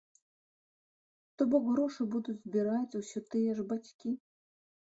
То 1.41 1.47
бок 1.51 1.63
грошы 1.71 2.01
будуць 2.17 2.37
збіраць 2.45 2.97
усё 3.03 3.25
тыя 3.35 3.51
ж 3.61 3.69
бацькі. 3.73 4.09